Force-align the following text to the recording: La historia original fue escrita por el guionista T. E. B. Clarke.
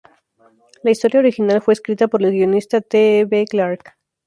La 0.81 0.89
historia 0.89 1.19
original 1.19 1.61
fue 1.61 1.75
escrita 1.75 2.07
por 2.07 2.23
el 2.23 2.31
guionista 2.31 2.81
T. 2.81 3.19
E. 3.19 3.25
B. 3.25 3.45
Clarke. 3.47 3.91